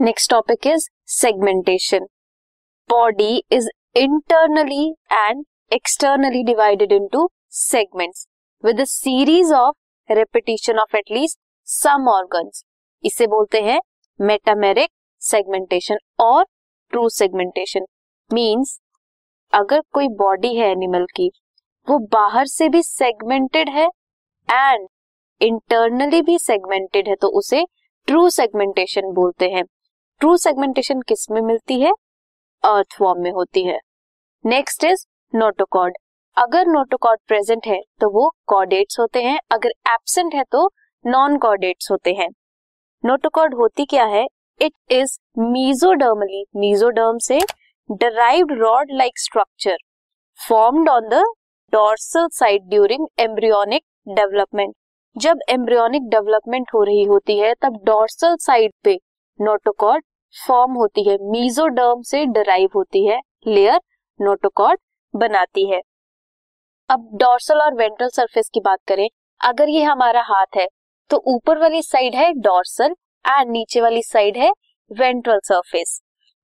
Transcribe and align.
Next 0.00 0.30
topic 0.30 0.66
is 0.66 0.86
segmentation 1.10 2.04
body 2.90 3.42
is 3.52 3.68
internally 3.96 4.84
and 5.12 5.44
externally 5.72 6.42
divided 6.42 6.92
into 6.92 7.26
segments 7.50 8.26
with 8.64 8.80
a 8.80 8.84
series 8.84 9.52
of 9.54 10.12
repetition 10.12 10.78
of 10.78 10.96
at least 10.96 11.38
some 11.68 12.08
organs 12.08 12.62
इसे 13.04 13.26
बोलते 13.26 13.60
हैं 13.60 13.80
metameric 14.20 14.90
segmentation 15.22 15.98
और 16.20 16.44
true 16.92 17.08
segmentation 17.08 17.86
means 18.30 18.78
अगर 19.52 19.82
कोई 19.92 20.08
body 20.18 20.54
है 20.56 20.70
animal 20.70 21.06
की, 21.16 21.30
वो 21.88 21.98
बाहर 22.12 22.46
से 22.46 22.68
भी 22.68 22.82
सेगमेंटेड 22.82 23.68
है 23.68 23.88
एंड 24.48 24.86
इंटरनली 25.40 26.22
भी 26.22 26.38
सेगमेंटेड 26.38 27.08
है 27.08 27.14
तो 27.16 27.28
उसे 27.38 27.64
ट्रू 28.08 28.28
सेगमेंटेशन 28.30 29.12
बोलते 29.12 29.48
हैं। 29.50 29.64
ट्रू 30.20 30.36
सेगमेंटेशन 30.36 31.00
किसमें 31.08 31.40
मिलती 31.40 31.80
है? 31.80 31.90
अर्थ 32.64 32.94
फॉर्म 32.98 33.20
में 33.22 33.30
होती 33.32 33.62
है। 33.64 33.78
नेक्स्ट 34.44 34.84
इज़ 34.84 35.04
नोटोकॉड 35.32 35.96
अगर 36.36 36.66
नोटोकॉड 36.66 37.18
प्रेजेंट 37.28 37.66
है 37.66 37.80
तो 38.00 38.08
वो 38.10 38.30
कॉर्डेट्स 38.46 38.98
होते 39.00 39.22
हैं। 39.22 39.38
अगर 39.52 39.70
एबसेंट 39.92 40.34
है 40.34 40.44
तो 40.52 40.66
नॉन 41.04 41.36
कॉर्डेट्स 41.38 41.90
होते 41.90 42.12
हैं। 42.12 42.28
नोटोकॉड 43.04 43.54
होती 43.54 43.84
क्या 43.84 44.04
है? 44.06 44.26
इट 44.60 44.72
इज़ 44.90 45.18
मीजोडर्मली 45.40 46.44
मीजोडर्म 46.56 47.18
से 47.18 47.38
derived 47.90 48.52
rod 48.60 48.92
like 48.92 49.18
structure 49.18 49.76
formed 50.38 50.88
on 50.88 51.08
the 51.08 51.22
dorsal 51.72 52.28
side 52.32 52.68
during 52.70 53.06
embryonic 53.20 53.84
development 54.08 54.74
जब 55.16 55.38
एम्ब्रियोनिक 55.50 56.08
डेवलपमेंट 56.10 56.70
हो 56.74 56.82
रही 56.82 57.04
होती 57.04 57.38
है, 57.38 57.54
तब 57.54 57.80
डोर्सल 57.84 58.36
साइड 58.40 58.72
पे 58.84 58.98
नोटोकॉर्ड 59.40 60.04
फॉर्म 60.34 60.72
होती 60.72 61.08
है 61.08 61.16
मीजोडर्म 61.22 62.02
से 62.02 62.24
डराइव 62.26 62.70
होती 62.74 63.06
है 63.06 63.20
लेयर 63.46 63.80
नोटोकॉर्ड 64.20 64.80
बनाती 65.14 65.70
है। 65.70 65.80
अब 66.90 67.08
डॉर्सल 67.14 67.60
और 67.60 67.74
वेंट्रल 67.74 68.08
सरफेस 68.08 68.50
की 68.54 68.60
बात 68.60 68.78
करें, 68.88 69.08
अगर 69.40 69.68
ये 69.68 69.82
हमारा 69.82 70.22
हाथ 70.24 70.56
है 70.56 70.66
तो 71.10 71.22
ऊपर 71.26 71.58
वाली 71.58 71.82
साइड 71.82 72.14
है 72.14 72.32
डॉर्सल 72.40 72.94
एंड 73.24 73.50
नीचे 73.50 73.80
वाली 73.80 74.02
साइड 74.02 74.36
है 74.36 74.50
वेंट्रल 74.90 75.38
सरफेस 75.44 76.00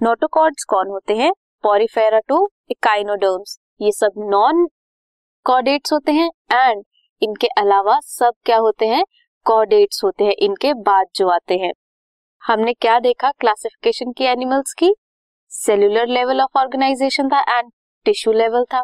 नोटोकॉर्ड्स 0.00 0.64
कौन 0.64 0.88
होते 0.88 1.16
हैं? 1.16 1.32
पॉरीफेरा 1.64 2.18
टू 2.28 2.48
इकाइनोडर्म्स 2.70 3.58
ये 3.80 3.92
सब 3.92 4.12
नॉन 4.30 4.66
कॉर्डेट्स 5.46 5.92
होते 5.92 6.12
हैं 6.12 6.30
एंड 6.52 6.84
इनके 7.22 7.46
अलावा 7.58 7.98
सब 8.02 8.32
क्या 8.44 8.56
होते 8.58 8.86
हैं? 8.86 9.04
कॉर्डेट्स 9.46 10.04
होते 10.04 10.24
हैं, 10.24 10.32
इनके 10.32 10.72
बाद 10.76 11.06
जो 11.16 11.28
आते 11.30 11.56
हैं। 11.56 11.72
हमने 12.48 12.72
क्या 12.72 12.98
देखा 12.98 13.30
क्लासिफिकेशन 13.30 14.12
की 14.12 14.24
एनिमल्स 14.24 14.72
की? 14.72 14.94
सेल्यूलर 15.50 16.06
लेवल 16.06 16.40
ऑफ़ 16.40 16.58
ऑर्गेनाइजेशन 16.58 17.28
था 17.28 17.40
एंड 17.48 17.70
टिश्यू 18.06 18.32
लेवल 18.32 18.64
था। 18.64 18.82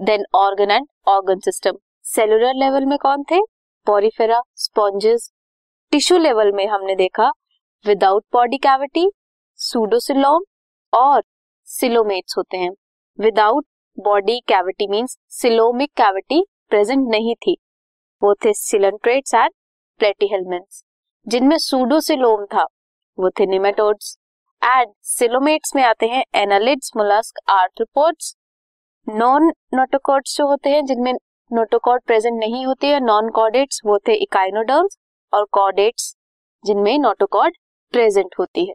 Then 0.00 0.24
organ 0.34 0.70
and 0.70 0.86
organ 1.08 1.38
system 1.38 1.76
cellular 2.04 2.54
level 2.54 2.86
में 2.86 2.96
कौन 2.98 3.22
थे? 3.22 3.40
पोरिफेरा 3.86 4.40
स्पॉन्जेस 4.54 5.30
टिश्यू 5.92 6.18
लेवल 6.18 6.50
में 6.52 6.66
हमने 6.66 6.94
देखा 6.94 7.30
विदाउट 7.84 8.24
बॉडी 8.32 8.58
कैविटी 8.58 9.10
सूडोसिलोम 9.58 10.44
और 10.92 11.22
सिलोमेट्स 11.68 12.36
होते 12.38 12.56
हैं। 12.56 12.70
Without 13.18 13.66
body 13.98 14.40
cavity 14.48 14.88
means 14.88 15.16
coelomic 15.32 15.92
cavity 15.96 16.44
present 16.70 17.08
नहीं 17.08 17.34
थी। 17.36 17.56
वो 18.22 18.34
थे 18.34 18.52
सिलेंट्रेट्स 18.54 19.34
एंड 19.34 19.50
प्लेटीहेलमेंट्स 20.00 20.82
जिनमें 21.26 21.56
सूडोसिलोम 21.58 22.44
था। 22.46 22.64
वो 23.18 23.30
थे 23.30 23.46
निमेटोड्स 23.46 24.16
एंड 24.62 24.92
सिलोमेट्स 25.02 25.74
में 25.76 25.82
आते 25.82 26.06
हैं 26.06 26.24
annelids 26.34 26.90
molluscs 26.96 27.38
arthropods 27.50 28.34
non 29.06 29.52
notochords 29.74 30.36
जो 30.36 30.46
होते 30.46 30.70
हैं, 30.70 30.84
जिनमें 30.84 31.12
नोटोकॉड 31.50 32.00
प्रेजेंट 32.06 32.38
नहीं 32.38 32.64
होते 32.66 32.86
हैं 32.86 33.00
नॉन 33.00 33.28
कॉर्डेट्स 33.30 33.80
वो 33.86 33.98
थे 34.08 34.14
इकाइनोडर्म्स 34.14 34.98
और 35.32 35.46
कॉर्डेट्स 35.52 36.14
जिनमें 36.64 36.98
नोटोकॉड 36.98 37.56
प्रेजेंट 37.94 38.34
होती 38.38 38.66
है। 38.66 38.74